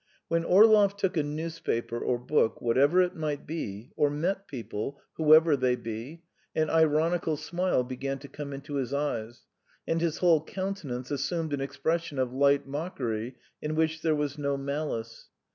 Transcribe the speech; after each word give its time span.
When 0.29 0.43
Orlov 0.43 0.97
took 0.97 1.15
a 1.15 1.21
newspaper 1.21 1.99
or 1.99 2.17
book, 2.17 2.59
whatever 2.59 3.03
it 3.03 3.15
might 3.15 3.45
be, 3.45 3.91
or 3.95 4.09
met 4.09 4.47
people, 4.47 4.99
whoever 5.13 5.55
they 5.55 5.75
be, 5.75 6.23
an 6.55 6.71
ironical 6.71 7.37
smile 7.37 7.83
began 7.83 8.17
to 8.17 8.27
come 8.27 8.51
into 8.51 8.77
his 8.77 8.95
eyes, 8.95 9.43
and 9.87 10.01
his 10.01 10.17
whole 10.17 10.43
countenance 10.43 11.11
assumed 11.11 11.53
an 11.53 11.61
expression 11.61 12.17
of 12.17 12.33
light 12.33 12.65
mockery 12.65 13.35
in 13.61 13.75
which 13.75 14.01
there 14.01 14.15
was 14.15 14.39
no 14.39 14.57
malice. 14.57 15.29